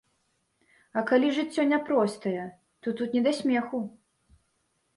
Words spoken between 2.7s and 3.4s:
то тут не да